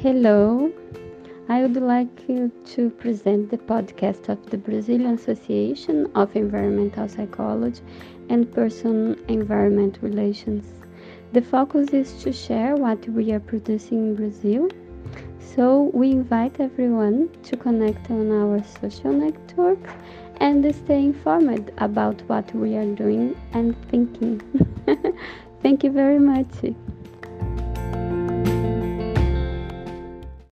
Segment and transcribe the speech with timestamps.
[0.00, 0.70] Hello,
[1.48, 7.80] I would like to present the podcast of the Brazilian Association of Environmental Psychology
[8.28, 10.66] and Person Environment Relations.
[11.32, 14.68] The focus is to share what we are producing in Brazil.
[15.40, 19.94] So we invite everyone to connect on our social networks
[20.42, 24.42] and stay informed about what we are doing and thinking.
[25.62, 26.52] Thank you very much.